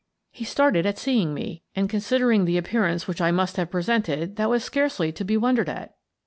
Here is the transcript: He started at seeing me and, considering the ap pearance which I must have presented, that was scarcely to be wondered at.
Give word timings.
He 0.31 0.45
started 0.45 0.87
at 0.87 0.97
seeing 0.97 1.31
me 1.31 1.61
and, 1.75 1.87
considering 1.87 2.45
the 2.45 2.57
ap 2.57 2.63
pearance 2.63 3.05
which 3.05 3.21
I 3.21 3.29
must 3.29 3.55
have 3.57 3.69
presented, 3.69 4.35
that 4.37 4.49
was 4.49 4.63
scarcely 4.63 5.11
to 5.11 5.23
be 5.23 5.37
wondered 5.37 5.69
at. 5.69 5.93